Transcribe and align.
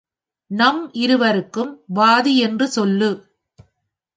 நம் 0.51 0.89
இருவருக்கும் 0.93 1.71
வாதி 1.87 2.33
யென்று 2.35 2.67
சொல்லு. 2.67 3.11